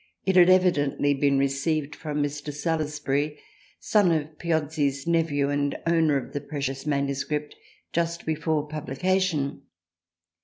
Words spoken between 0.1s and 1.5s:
It had 2 THRALIANA evidently been